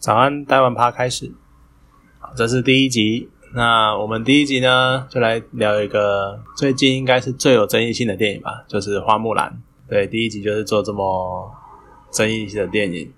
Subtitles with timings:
[0.00, 1.30] 早安，台湾趴开始。
[2.20, 3.28] 好，这是第一集。
[3.54, 9.50] 那我们第一集呢，就来聊一个最近应该是最有争议性的电影吧，就是《花木兰》。
[9.90, 11.52] 对，第一集就是做这么
[12.10, 13.12] 争议性的电影。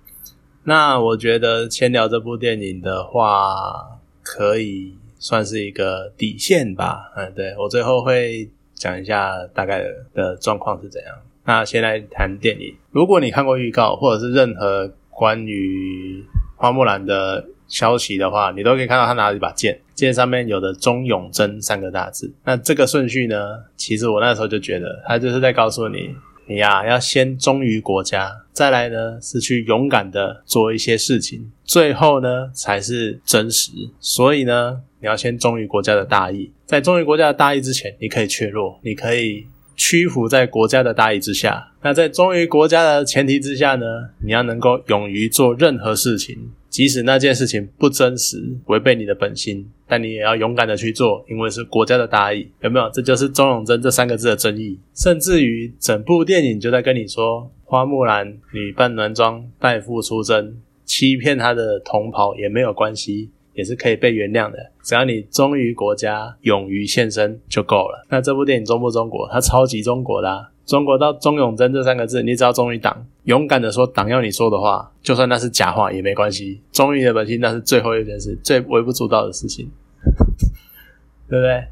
[0.65, 7.13] 那我觉得先聊这部电影的话，可以算是一个底线吧。
[7.15, 9.81] 嗯，对我最后会讲一下大概
[10.13, 11.15] 的状况是怎样。
[11.45, 12.75] 那先来谈电影。
[12.91, 16.25] 如果你看过预告，或者是任何关于
[16.63, 22.33] 花木兰的消息的话，你都可以看到他拿了一把剑，剑上面有的“忠勇贞”三个大字。
[22.45, 23.35] 那这个顺序呢？
[23.75, 26.15] 其实我那时候就觉得，他就是在告诉你，
[26.47, 33.69] 你呀要先忠于国家，再来呢是去勇敢的做一些事情，最后呢才是真实。
[33.99, 39.47] 所以呢，你要先忠于国家的大义，在忠于国家的大义之前，你可以怯弱，你可以。
[39.85, 43.85] 屈服在国家的大义之下，那在忠于国家的前提之下呢？
[44.23, 52.89] 你要能够勇于做任何事情，即使那件事情不真实、违背你的本心，但你也要勇敢的去做，因为是国家的大义，有没有？
[52.91, 54.79] 这就是忠勇贞这三个字的争议。
[54.95, 63.31] 甚至于整部电影就在跟你说，花木兰女扮男装代父出征，欺骗她的同袍也没有关系。
[63.53, 68.05] 也是可以被原谅的，只要你忠于国家、勇于献身就够了。
[68.09, 69.27] 那这部电影中不中国？
[69.31, 76.61] 它超级中国的，啊中国到忠永贞这三个字，你只要忠于党，勇敢的说党要你说的话，就算那是假话也没关系。
[76.71, 79.69] 忠于的本心，那是最后一件事，最微不足道的事情，
[81.27, 81.63] 对不对？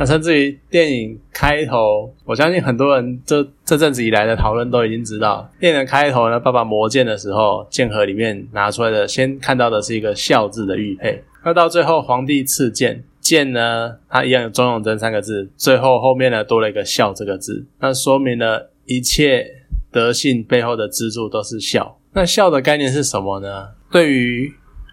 [0.00, 11.22] 那甚至于电影开头，我相信很多人这这阵子以来的讨论都已经知道，电影开头呢，爸爸磨剑的时候，剑盒里面拿出来的，先看到的是一个孝字的玉佩。
[11.44, 19.46] 那到最后，皇帝赐剑，剑呢，它一样有“忠勇贞”三个字，最后后面呢多了一个“孝”这个字，那说明了一切
[19.92, 21.98] 德性背后的支柱都是孝。
[22.14, 23.68] 那孝的概念是什么呢？
[23.92, 24.50] 对于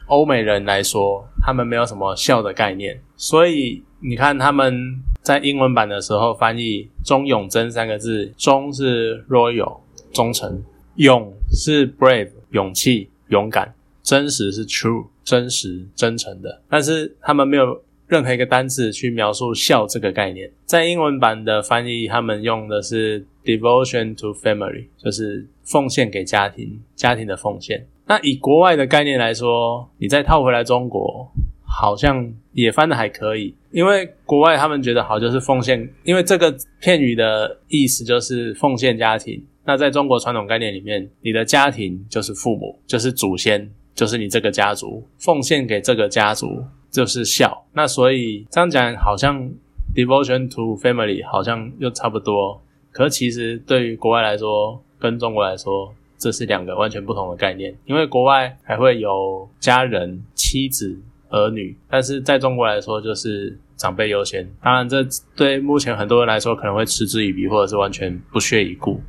[0.08, 9.78] 欧美人来说，他们没有什么孝的概念，所以你看他们在英文版的时候翻译“忠勇贞”三个字，“忠”是 royal
[10.12, 10.62] 忠诚
[10.96, 15.06] ，“勇”是 brave 勇气勇敢，“真实”是 true。
[15.24, 20.50] 真实、真诚的，但是他们没有任何一个单词去描述孝这个概念。
[20.66, 27.88] 在英文版的翻译，他们用的是 devotion to family，就是奉献给家庭、家庭的奉献。
[28.06, 31.26] 那以国外的概念来说，你再套回来中国，
[31.66, 39.42] 好像也翻的还可以，因为国外他们觉得好就是奉献，因为这个片语的意思就是奉献家庭。
[39.64, 43.70] 那在中国传统概念里面，你的家庭就是父母，就是祖先。
[43.98, 49.50] 就是你这个家族奉献给这个家族就是孝，那所以这样讲好像
[49.96, 52.62] devotion to family 好像又差不多，
[52.98, 61.00] 可其实对于国外来说跟中国来说这是两个完全不同的概念，因为国外还会有家人、妻子、
[61.30, 64.50] 儿女，但是在中国来说就是长辈优先。
[64.64, 65.06] 当然，这
[65.36, 69.00] 对目前很多人来说可能会嗤之以鼻，或者是完全不屑一顾。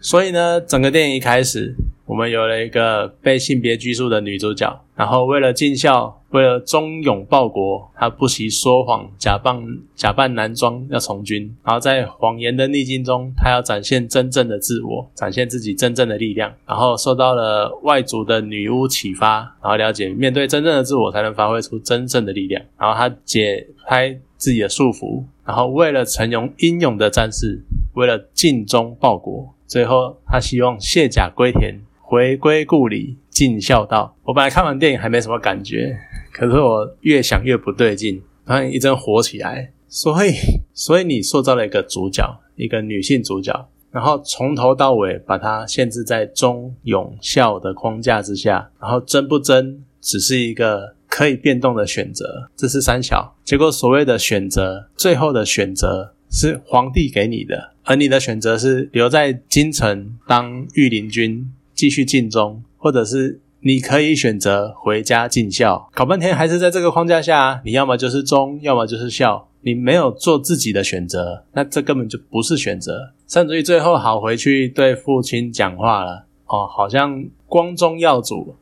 [0.00, 1.74] 所以呢，整个电影一开始。
[2.14, 9.60] 我们有了一个被性别拘束的女主角，然后为了尽孝，为了忠勇报国，她不惜说谎，假扮
[9.96, 27.60] 假扮男装要从军，然后在谎言的逆境中，她要展现真正的自我，展现自己真正的力量，然后受到了外族的女巫启发，然后了解面对真正的自我才能发挥出真正的力量，然后她解开自己的束缚，然后为了成勇英勇的战士，
[27.94, 31.74] 为了尽忠报国，最后她希望卸甲归田。
[32.06, 34.14] 回归故里，尽孝道。
[34.24, 35.96] 我本来看完电影还没什么感觉，
[36.32, 39.72] 可是我越想越不对劲，突然一阵火起来。
[39.88, 40.32] 所以，
[40.74, 53.34] 所以你塑造了一个主角，一个女性主角，然后从头到尾把她限制在忠勇孝的框架之下，然后真不真只是一个可以变动的选择，这是三小。
[53.42, 61.50] 结果所谓的选择，最后的选择是皇帝给你的，而你的选择是留在京城当御林军。
[61.74, 65.88] 继续尽忠，或者是你可以选择回家尽孝。
[65.94, 69.48] 搞半天还是在这个框架下，你要么就是忠，要么就是孝。
[69.62, 73.12] 你没有做自己的选择，那这根本就不是选择。
[73.26, 78.54] 甚至于最后好回去对父亲讲话了哦，好像光宗耀祖，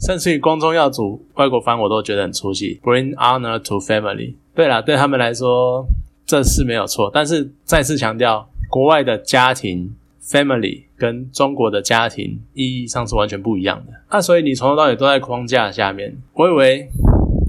[0.00, 2.80] 甚至于光宗耀祖，外国翻我都觉得很出戏。
[2.82, 4.34] Bring honor to family。
[4.54, 5.86] 对了，对他们来说
[6.24, 9.94] 这是没有错，但是再次强调，国外的家庭。
[10.30, 13.92] Family 跟中国的家庭意义上是完全不一样的。
[14.10, 16.16] 那所以你从头到尾都在框架下面。
[16.34, 16.88] 我以为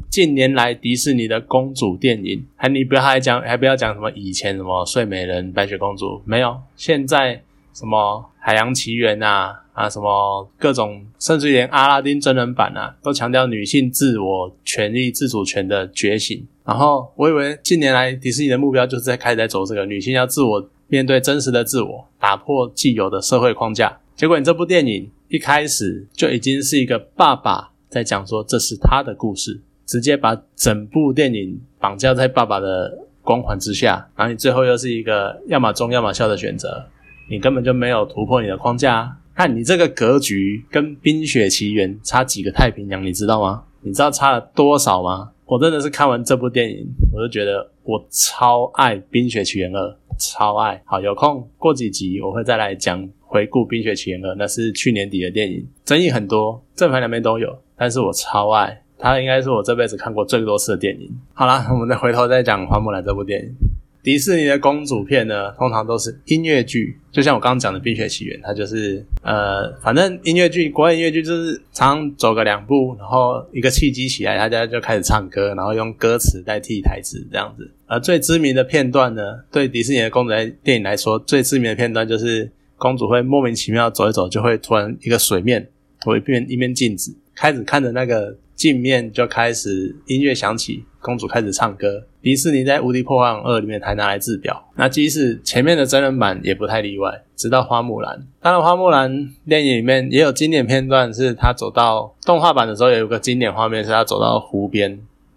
[0.10, 6.58] 近年来迪士尼的公主电影，还你不要还讲，还不要讲什么以前什么睡美人、白雪公主，没有。
[6.76, 16.46] 现在什么海洋奇缘啊，啊，什么各种，甚至连阿拉丁真人版啊，都强调女性自我权利、自主权的觉醒。
[16.66, 23.98] 然后我以为近年来迪士尼的目标就是在开始在走这个女性要自我面对真实的自我，打破既有的社会框架。
[24.14, 36.86] 结果你这部电影一开始就已经是一个爸爸在讲说这是他的故事，直接把整部电影绑架在爸爸的光环之下，然后你最后又是一个要么忠要么孝的选择，
[37.30, 39.18] 你根本就没有突破你的框架。
[39.34, 43.64] 看你这个格局跟《冰雪奇缘》差几个太平洋，你知道吗？
[43.80, 45.32] 你知道差了多少吗？
[45.52, 49.86] 我真的是看完这部电影，我就觉得我超爱《冰雪奇缘二》，
[50.18, 50.82] 超爱。
[50.86, 61.14] 好，有空过几集我会再来讲回顾《冰雪奇缘二》，那是去年底的电影，争议很多，正反两面都有，但是我超爱，它应该是我这辈子看过最多次的电影。
[61.34, 63.54] 好啦，我们再回头再讲《花木兰》这部电影。
[64.04, 77.70] 迪士尼的公主片呢，通常都是音乐剧，就像我刚刚讲的《冰雪奇缘》，它就是呃，反正音乐剧，国外音乐剧就是常走个两步，然后一个契机起来，大家就开始唱歌，然后用歌词代替台词这样子。
[77.86, 79.22] 而最知名的片段呢，
[79.52, 85.68] 对迪士尼的公主来电影来说，最知名的片段就是公主会莫名其妙走一走，就会突然一个水面
[86.00, 90.86] 或一面一面镜子，开始看着那个镜面就开始音乐响起。
[91.00, 97.24] 公主开始唱歌，迪士尼在《无敌破坏王二》里面还拿来制表，那即使前面的真人版也不太例外。
[97.36, 104.92] 直到花木兰，当然花木兰电影里面也有经典片段，是她走到动画版的时候，也有个经典画面，是她走到湖边，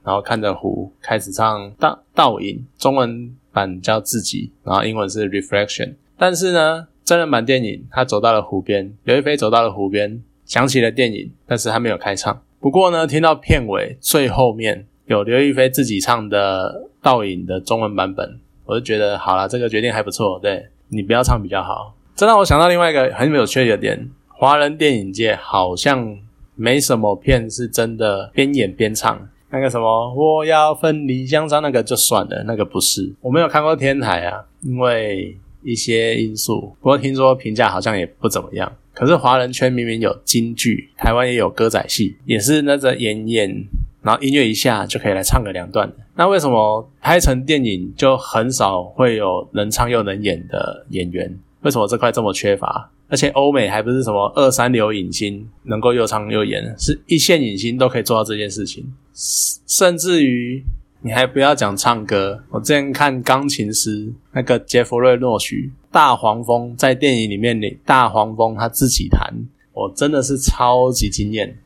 [0.04, 5.94] 然后看着湖开始唱倒倒影，中文版叫自己，然后英文是 Reflection。
[6.18, 12.42] 但是呢，真人版电影她走到了湖边，刘亦菲走到了湖边，想起了电影，但是她没有开唱。
[12.64, 14.86] 不过呢，听到片尾最后面。
[15.04, 20.40] 有刘亦菲自己唱的倒影的中文版本，我就觉得好了，这个决定还不错。
[20.40, 21.94] 对你不要唱比较好。
[22.16, 26.16] 这让我想到另外一个很有趣的点：华人电影界好像
[26.54, 29.28] 没什么片是真的边演边唱。
[29.50, 33.12] 那个什么我要分离江山那个就算了，那个不是。
[33.20, 36.74] 我没有看过天台啊，因为一些因素。
[36.80, 38.72] 不过听说评价好像也不怎么样。
[38.94, 43.66] 可是华人圈明明有京剧，台湾也有歌仔戏，也是那个演演。
[44.02, 51.38] 然后音乐一下就可以来唱个两段那为什么拍成电影就很少会有能唱又能演的演员？
[51.62, 52.90] 为什么这块这么缺乏？
[53.08, 58.92] 而且欧美还不是什么二三流影星能够又唱又演，是一线影星都可以做到这件事情。
[59.14, 60.62] 甚至于
[61.00, 69.32] 你还不要讲唱歌，我之前看钢琴师那个杰弗瑞诺许大黄蜂在电影里面，你大黄蜂他自己弹，
[69.72, 71.56] 我真的是超级惊艳。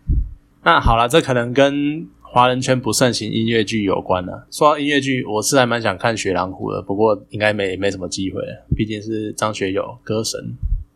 [0.62, 4.46] 那好了，这可能跟华人圈不盛行音乐剧有关了。
[4.50, 8.42] 说到音乐剧，我是还蛮想看《雪狼湖》的，不过应该没没什么机会，
[8.76, 10.38] 毕竟是张学友歌神。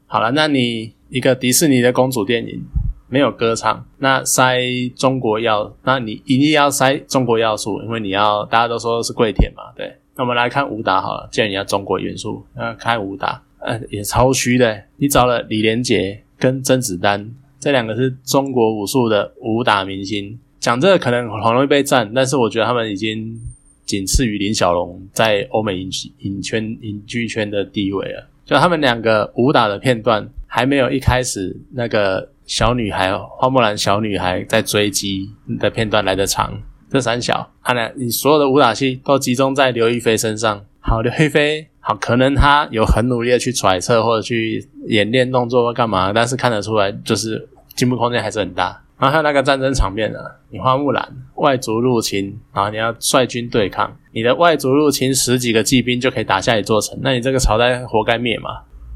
[0.06, 2.62] 好了，那你一个迪士尼的公主电影
[3.08, 4.60] 没有歌唱，那塞
[4.94, 9.96] 中国要，那你一定要塞中国要素，因为你要大家都说是跪舔嘛，对。
[10.14, 14.82] 那我们来看武打好了，既然你要中国元素，那看武打，呃，也超虚的。
[14.96, 20.38] 你找了李连杰跟甄子丹这两个是中国武术的武打明星。
[20.60, 23.40] 讲这个可能很容易被赞，但是我觉得他们已经
[23.84, 28.28] 仅次于林小龙在欧美影影圈影剧圈的地位了。
[28.44, 36.60] 就他们两个武打的片段，还没有一开始那个小女孩花木兰小女孩在追击的片段来的长。
[36.92, 40.62] 这三小，看来你所有的武打戏都集中在刘亦菲身上。
[40.80, 48.78] 好，刘亦菲好，可能她有很努力的去揣测或者去演练动作或干嘛，但是看得出来就是进步空间还是很大。
[48.98, 50.18] 然后还有那个战争场面呢，
[50.50, 58.50] 你花木兰外族入侵，然后你要率军对抗，你的外族入侵十几个骑兵就可以打下一座城，那你这个朝代活该灭嘛？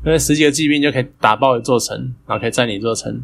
[0.05, 3.21] 因为十几个骑兵就可以打爆一座城，然后可以占领一座城，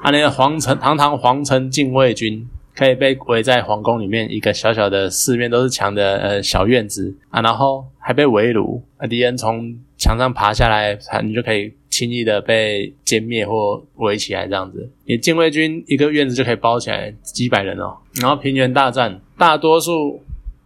[0.00, 11.72] 啊，那个皇城堂堂皇城禁卫军可以被围在皇宫里面一个小小的四面都是墙的呃小院子啊，然后还被围掳，啊，敌人从墙上爬下来，你就可以。
[11.92, 17.94] 轻易的被歼灭或围起来，这样子，你禁卫军一个院子就可以包起来几百人哦。
[18.18, 20.18] 然后平原大战，大多数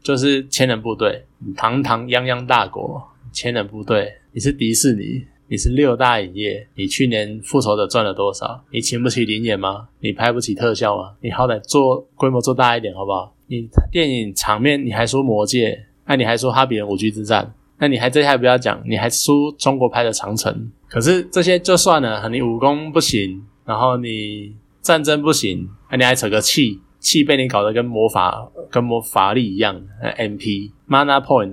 [0.05, 1.25] 就是千人部队，
[1.57, 8.61] 堂堂泱泱大国，千人部队，你是迪士尼，你是六大影业，你去年复仇者赚了多少？
[8.71, 9.87] 你请不起灵演吗？
[10.01, 11.13] 你拍不起特效吗？
[11.21, 13.33] 你好歹做规模做大一点好不好？
[13.47, 17.55] 你电影场面你还说魔戒，那你还说哈比人五 G 之战？
[17.79, 20.73] 那你还这些还不要讲，你还输中国拍的长城。
[20.89, 31.53] 可是这些就算了，你武功不行，然后你战争不行，那你还扯个气，气被你搞得跟魔法跟魔法力一样，M P mana point，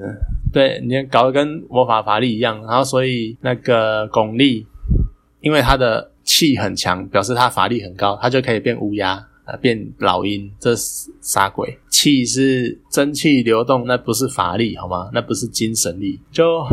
[0.54, 4.66] 对你搞得跟魔法法力一样，然后所以那个巩俐，
[5.42, 9.28] 因为他的气很强，表示他法力很高，他就可以变乌鸦。
[9.46, 11.78] 啊，变老鹰，这是啥鬼？
[11.90, 15.10] 气是真气流动，那不是法力好吗？
[15.14, 16.18] 那不是精神力。
[16.32, 16.66] 就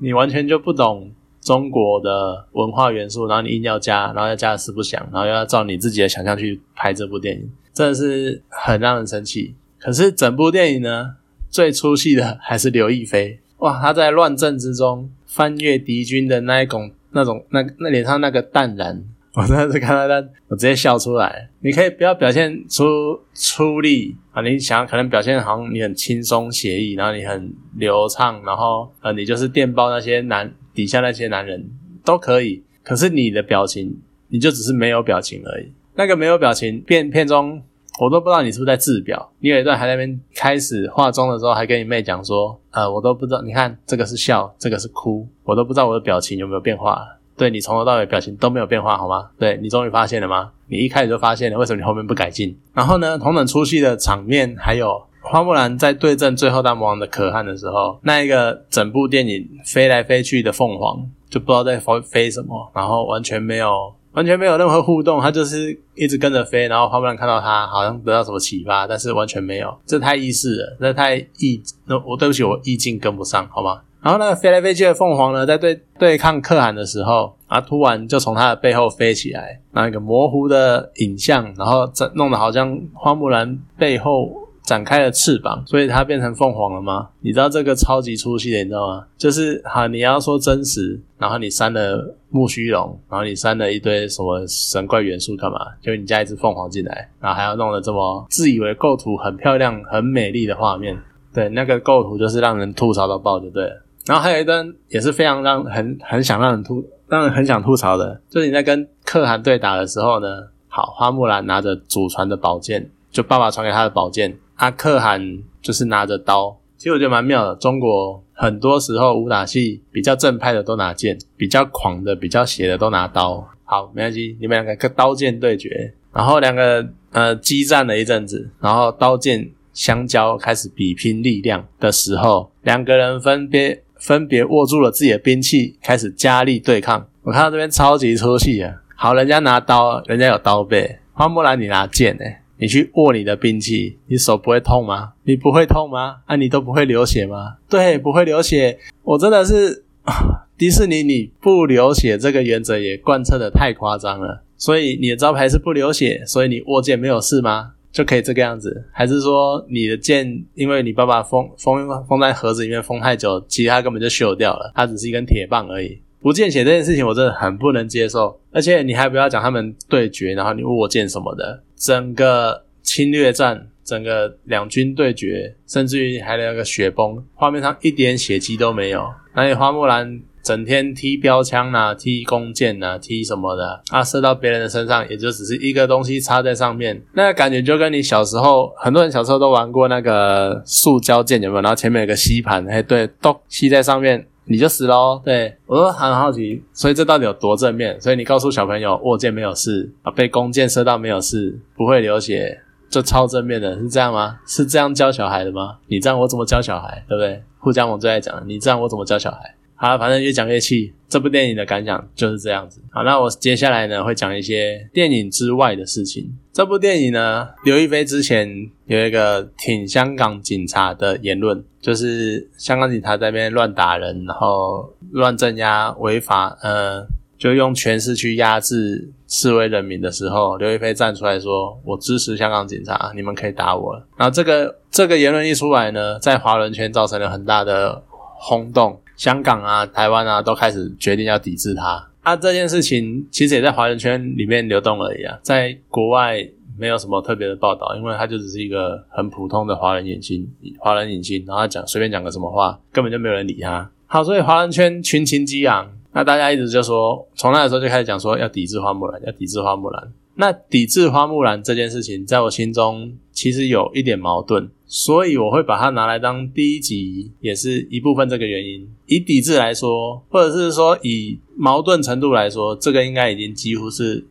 [0.00, 1.08] 你完全就不懂
[1.40, 9.54] 中国的文化元素，然后你硬要加，然后要加的四不想，然后又要照你自己的想象去拍这部电影，真的是很让人生气。
[9.78, 11.14] 可是整部电影呢，
[11.50, 13.40] 最出戏的还是刘亦菲。
[13.58, 19.04] 哇，她在乱阵之中翻越敌军的那一拱、那种、那那脸上那个淡然。
[19.32, 21.48] 我真的是看到他，我直接笑出来。
[21.60, 22.84] 你可以不要表现出
[23.32, 31.64] 出力啊，你想要可能表现好像你很轻松写意，然后你很流畅，然后呃，你就是电报那些男底下那些男人
[32.04, 32.64] 都可以。
[32.82, 35.70] 可是你的表情，你就只是没有表情而已。
[35.94, 37.62] 那个没有表情片片中，
[38.00, 39.30] 我都不知道你是不是在制表。
[39.40, 47.06] 你有一段还在那边开始化妆的时候，还跟你妹讲说，呃，我都不知道，你看这个是笑，这个是哭，我都不知道我的表情有没有变化。
[47.36, 49.28] 对你从头到尾表情都没有变化，好吗？
[49.38, 50.50] 对你终于发现了吗？
[50.66, 52.58] 你一开始就发现了，为什么你后面不改进？
[52.72, 73.80] 然后呢，同等出戏的场面，还有花木兰在对阵最后大魔王的可汗的时候，那一个整部电影飞来飞去的凤凰，就不知道在飞飞什么，然后完全没有完全没有任何互动，它就是一直跟着飞，然后花木兰看到它好像得到什么启发，但是完全没有，这太意识了，这太意，那我对不起，我意境跟不上，好吗？
[74.02, 87.08] 然后那个飞来飞去的凤凰呢，在对对抗可汗的时候，啊，突然就从他的背后飞起来，那一个模糊的影像，然后整弄得好像花木兰背后展开了翅膀，所以它变成凤凰了吗？
[87.20, 89.04] 你知道这个超级粗细的，你知道吗？
[89.18, 95.58] 就是哈，你要说真实，然后你删了木须龙，然后你删了一堆什么神怪元素干嘛？
[95.80, 100.96] 就你加一只凤凰进来，然后还要弄得这么自以为构图很漂亮、很美丽的画面，
[101.34, 103.82] 对，那个构图就是让人吐槽到爆，就对了。
[104.06, 110.26] 然后还有一段也是非常让很很想让人吐，让人很想吐槽的，就是你在跟可汗对打的时候呢，
[110.68, 116.58] 好，花木兰拿着祖传的宝剑，就爸爸传给他的宝剑，阿可汗就是拿着刀。
[116.76, 123.46] 其实我觉得蛮妙的，中国很多时候武打戏比较正派的都拿剑，比较狂的、比较邪的都拿刀。
[123.64, 133.82] 好，没关系，你们两个跟刀剑对决，然后两个呃激战了一阵子，然后刀剑相交，开始比拼力量的时候，两个人分别。
[134.00, 137.06] 分别握住了自己的兵器，开始加力对抗。
[137.20, 138.74] 我看到这边超级出戏啊！
[138.96, 140.98] 好，人家拿刀，人家有刀背。
[141.12, 145.12] 花木兰，你拿剑诶，你去握你的兵器，你手不会痛吗？
[145.24, 146.16] 你不会痛吗？
[146.26, 147.56] 啊，你都不会流血吗？
[147.68, 148.78] 对，不会流血。
[149.02, 149.84] 我真的是
[150.58, 154.42] 迪士尼，你不流血这个原则也贯彻的太夸张了。
[154.56, 157.72] 所以你的招牌是不流血，所以你握剑没有事吗？
[157.90, 165.98] 就可以这个样子，还是说你的剑，因为你爸爸封封封在盒子里面封太久，其他根本就锈掉了，它只是一根铁棒而已。
[166.20, 180.20] 不见血这件事情我真的很不能接受，而且你还不要讲他们对决，然后你握剑什么的，整个侵略战，整个两军对决，甚至于还有个雪崩，画面上一点血迹都没有，那你花木兰。
[180.42, 184.02] 整天踢标枪呐，踢弓箭呐，踢什么的啊？
[184.02, 191.60] 射到别人的身上，也就只是一个东西插在上面，那个感觉就跟你小时候，很多人小时候都玩过那个塑胶剑，有没有？
[191.60, 195.20] 然后前面有个吸盘，哎，对，咚吸在上面，你就死喽。
[195.24, 198.00] 对我都很好奇，所以这到底有多正面？
[198.00, 204.38] 所以你告诉小朋友，握剑没有事啊，被弓箭射到没有事，不会流血，就超正面的，是这样吗？
[204.46, 205.78] 是这样教小孩的吗？
[205.86, 207.04] 你这样我怎么教小孩？
[207.08, 207.42] 对不对？
[207.58, 209.54] 互江我最爱讲，你这样我怎么教小孩？
[209.80, 210.92] 好，反正越讲越气。
[211.08, 212.82] 这部电影的感想就是这样子。
[212.90, 216.30] 好，那我接下来呢会讲一些电影之外的事情。
[216.52, 218.46] 这部电影呢，刘亦菲之前
[218.84, 227.04] 有一个挺香港警察的言论，就是香港警察在那边乱打人，然后乱镇压违法，呃，
[227.38, 239.00] 就用权势去压制示威人民的时候，刘亦菲站出来说：“我支持香港警察，你们可以打我。”然后这个这个言论一出来呢，在华人圈造成了很大的轰动。
[239.20, 242.08] 香港啊，台湾啊，都开始决定要抵制他。
[242.22, 246.38] 啊，这件事情其实也在华人圈里面流动而已啊，在国外
[246.78, 253.90] 没有什么特别的报道，因为他就只是一个很普通的华人影星，华人影星，然后讲随便讲个什么话，根本就没有人理他。
[254.06, 260.10] 好，所以华人圈群情激昂，那大家一直就说，从那个时候就开始讲说要抵制花木兰，要抵制花木兰。
[260.40, 264.70] 那抵制花木兰这件事情，在我心中其实有一点矛盾。
[264.86, 268.88] 所以我会把它拿来当第一集，也是一部分这个原因。
[269.04, 274.24] 以抵制来说，或者是说以矛盾程度来说，这个应该已经几乎是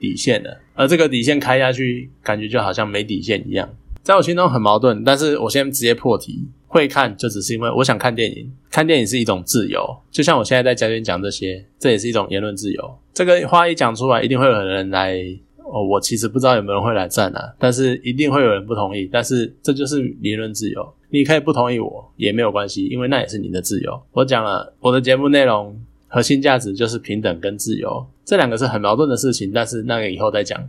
[0.00, 0.60] 底线了。
[0.74, 3.66] 而这个底线开下去，感觉就好像没底线一样，
[4.02, 5.04] 在我心中很矛盾。
[5.04, 6.48] 但是我先直接破题。
[6.66, 8.50] 会看，就只是因为我想看电影。
[8.68, 12.98] 看电影是一种自由，就像我现在在家里讲这些，这也是一种言论自由。
[13.14, 15.24] 这个话一讲出来，一定会有人来。
[15.64, 19.08] 哦，我其实不知道有没有人会来站啊，但是一定会有人不同意。
[19.10, 24.00] 但是这就是言论自由，你可以不同意我也没有关系，因为那也是你的自由。
[24.12, 30.62] 我讲了我的节目内容核心价值就是平等跟自由，这两个是很矛盾的事情，但是那个以后再讲。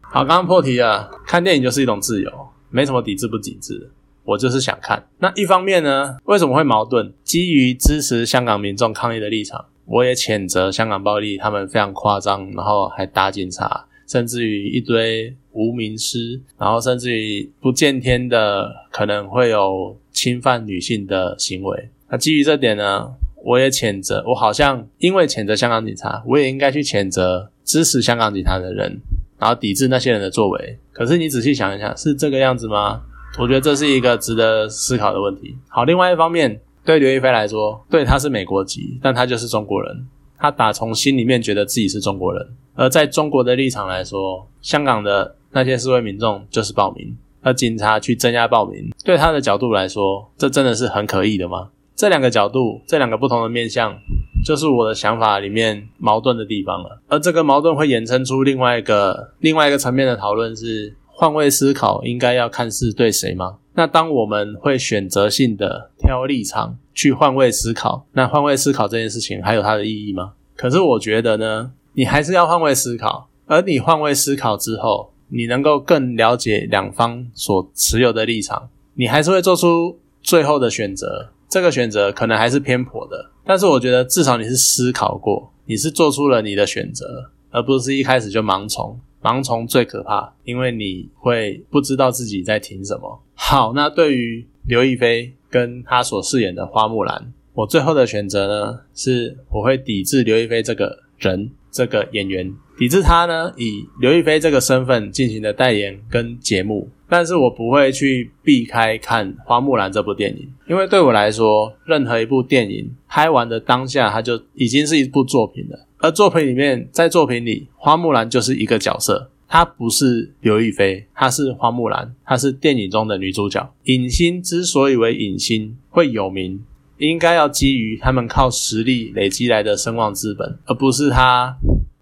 [0.00, 2.30] 好，刚刚破题了，看电影就是一种自由，
[2.70, 3.90] 没什么抵制不抵制，
[4.24, 5.04] 我就是想看。
[5.18, 7.12] 那一方面呢，为什么会矛盾？
[7.24, 13.86] 基于支持香港民众抗议的立场，我也谴责香港暴力，他们非常夸张，然后还打警察。
[14.06, 21.88] 甚至于一堆无名尸，然后甚至于不见天的可能会有侵犯女性的行为。
[22.08, 23.12] 那基于这点呢，
[23.44, 24.22] 我也谴责。
[24.28, 29.00] 我好像因为谴责香港警察，我也应该去谴责支持香港警察的人，
[29.38, 30.78] 然后抵制那些人的作为。
[30.92, 33.02] 可是你仔细想一想，是这个样子吗？
[33.38, 35.54] 我觉得这是一个值得思考的问题。
[35.68, 40.06] 好，另外一方面，对刘亦菲来说，对她是美国籍，但她就是中国人。
[40.38, 51.68] 他打从心里面觉得自己是中国人，而在中国的立场来说，香港的那些示威民众就是暴民，而警察去镇压暴民，对他的角度来说，这真的是很可疑的吗？
[51.94, 53.96] 这两个角度，这两个不同的面向，
[54.44, 57.00] 就是我的想法里面矛盾的地方了。
[57.08, 63.56] 而这个矛盾会衍生出另外一个另外一个层面的讨论，是换位思考应该要看是对谁吗？
[63.74, 66.76] 那当我们会选择性的挑立场。
[66.96, 70.32] 去换位思考，那换位思考这件事情还有它的意义吗？
[70.56, 73.28] 可是我觉得呢，你还是要换位思考。
[73.44, 81.30] 而你换位思考之后，你能够更了解两方所持有的立场，你还是会做出最后的选择。
[81.48, 88.98] 这个选择可能还是偏颇的，但是我觉得至少你是思考过，你是做出了你的选择，而不是一开始就盲从。
[89.22, 93.22] 盲从最可怕，因为你会不知道自己在听什么。
[93.34, 95.35] 好，那对于刘亦菲。
[95.50, 119.30] 跟他所饰演的花木兰，我最后的选择呢，是我会抵制刘亦菲这个人，这个演员，抵制他呢，以刘亦菲这个身份进行的代言跟节目，但是我不会去避开看花木兰这部电影，因为对我来说，任何一部电影拍完的当下，它就已经是一部作品了，而作品里面，在作品里，花木兰就是一个角色。
[119.48, 123.72] 她不是刘亦菲，她是花木兰，她是电影中的女主角。
[123.84, 126.62] 影星之所以为影星会有名，
[126.98, 131.56] 应该要基于他们靠实力累积来的声望资本，而不是他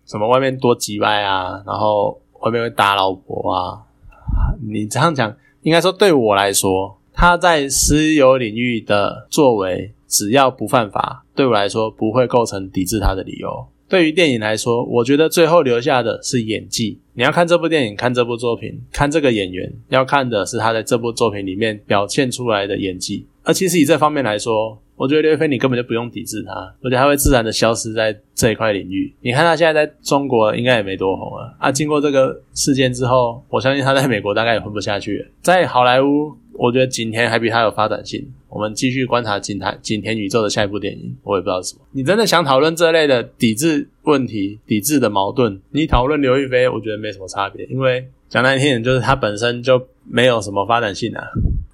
[0.07, 3.83] 什么外面多几百啊，然后外面会打老婆啊。
[4.67, 13.67] 你这样讲，应该说对我来说，他在私有领域的作为，只要不犯法，对我来说不会构成抵制他的理由。
[13.89, 16.99] 对于电影来说，我觉得最后留下的是演技。
[17.13, 23.27] 你要看这部电影，看这部作品，看这个演员，要看的是他在这部作品里面表现出来的演技。
[23.45, 26.53] 而其实以这方面来说，我觉得刘亦菲你根本就不用抵制他，
[26.83, 29.13] 而且他会自然的消失在这一块领域。
[29.21, 31.71] 你看他现在在中国应该也没多红了啊。
[31.71, 35.27] 经过这个事件之后，我相信他在美国大概也混不下去。
[35.43, 38.27] 在好莱坞，我觉得景甜还比他有发展性。
[38.49, 41.83] 我们继续观察景台景甜宇宙的下一部电影，我也不知道是什么。
[41.91, 45.61] 你真的想讨论这类的抵制问题、抵制的矛盾？
[45.71, 51.25] 你讨论刘亦菲，我觉得没什么差别，因为讲难听点，就是他本身就没有什么发展性啊。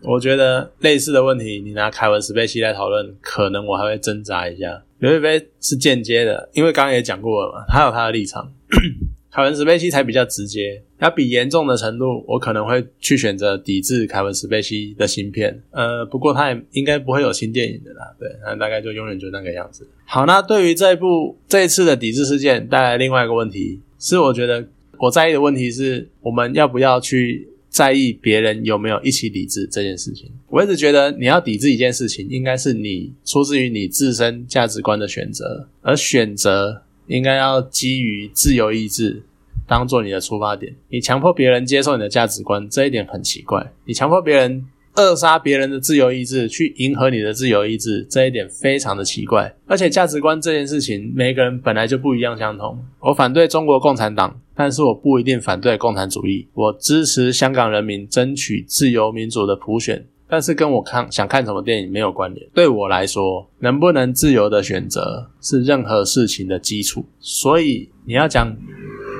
[0.02, 4.82] 我觉得类似的问题，你拿凯文史贝西来讨论，可能我还会挣扎一下。
[4.98, 8.52] 刘亦菲是间接的，因为刚刚也讲过了嘛，他有他的立场。
[9.32, 15.62] 凯文·史贝西才比较直接，要比严重的程度，我可能会去选择抵制凯文·史贝西的芯片。
[15.70, 19.88] 呃，不过他也应该不会有新电影的啦，对，那大概就永远就那个样子。
[20.04, 24.66] 好，那对于这一部这一次的抵制事件带来另外一个问题，是我觉得
[24.98, 30.30] 我在意的问题是，我们要不要去在意别人有没有一起抵制这件事情？
[30.48, 36.82] 我一直觉得你要抵制一件事情，应该是你出自于你自身价值观的选择，而选择。
[37.06, 39.24] 应该要基于自由意志
[39.66, 40.72] 当做你的出发点。
[40.90, 43.72] 你强迫别人接受你的价值观，这一点很奇怪。
[43.84, 49.52] 你强迫别人扼杀别人的自由意志，去迎合你的自由意志，这一点非常的奇怪。
[49.66, 52.78] 而且价值观这件事情，每个人本来就不一样相同。
[53.00, 56.46] 我反对中国共产党，但是我不一定反对共产主义。
[56.52, 60.06] 我支持香港人民争取自由民主的普选。
[60.28, 62.46] 但是跟我看想看什么电影没有关联。
[62.54, 67.04] 对我来说，能不能自由的选择是任何事情的基础。
[67.18, 68.54] 所以你要讲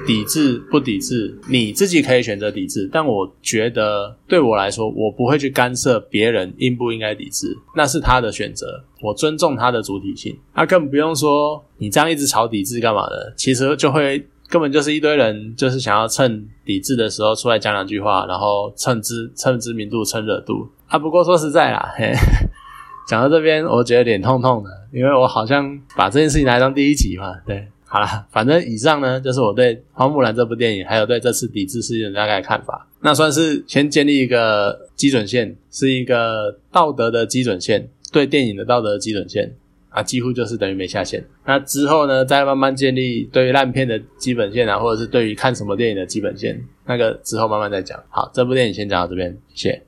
[0.07, 2.89] 抵制不抵制，你自己可以选择抵制。
[2.93, 10.39] 但我觉得对我来说，我不会去干涉别人应不应该抵制，那是他的选择，我尊重他的主体性。
[10.55, 20.69] 那更不用说你这样一直吵抵制干嘛的，其实就会根本就是一堆人就是想要趁抵制的时候出来讲两句话，然后蹭知蹭知名度蹭热度。
[20.89, 22.13] 啊，不过说实在啦，嘿，
[23.07, 27.33] 讲到这边，我觉得脸痛痛的，因为我好像把这件事情来当第一集嘛。
[27.47, 32.89] 对，好了，反正以上呢，就是我对《花木兰》这部电影，还有对这次抵制事件的大概看法。
[33.03, 39.55] 那算是先建立一个基准线，是一个道德的基准线，对电影的道德基准线
[39.91, 41.23] 啊，几乎就是等于没下线。
[41.45, 48.03] 那之后呢，再慢慢建立对于烂片的基本线啊，或者是对于看什么电影的基本线，那个之后慢慢再讲。
[48.09, 49.83] 好，这部电影先讲到这边，谢谢。